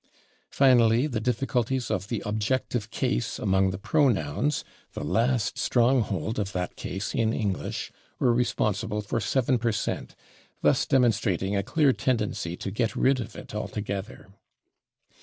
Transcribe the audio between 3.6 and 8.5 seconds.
the pronouns, the last stronghold of that case in English, were